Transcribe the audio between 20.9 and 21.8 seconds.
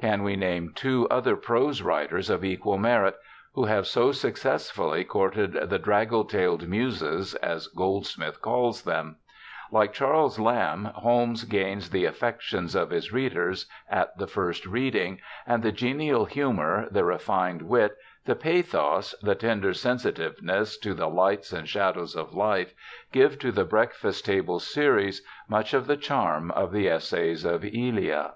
the lights and